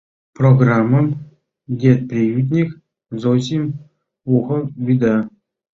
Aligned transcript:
Программым 0.37 1.05
детприютник 1.81 2.69
Зосим 3.21 3.63
Ухов 4.35 4.63
вӱда. 4.85 5.15